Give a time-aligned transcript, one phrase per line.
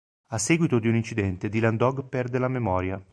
[0.29, 2.99] A seguito di un incidente Dylan Dog perde la memoria.